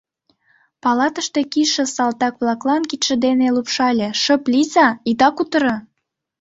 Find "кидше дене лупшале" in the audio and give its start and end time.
2.89-4.09